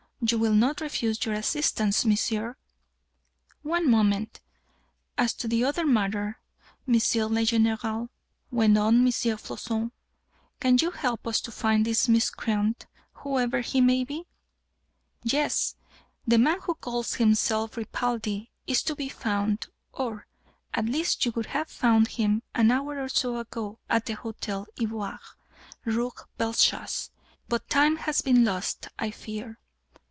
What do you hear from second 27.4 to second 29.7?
But time has been lost, I fear."